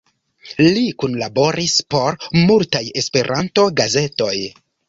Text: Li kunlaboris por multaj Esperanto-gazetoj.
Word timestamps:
Li 0.77 0.85
kunlaboris 1.03 1.75
por 1.95 2.17
multaj 2.47 2.83
Esperanto-gazetoj. 3.03 4.37